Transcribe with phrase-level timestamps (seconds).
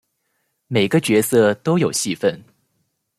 [0.65, 2.43] 每个角色都有戏份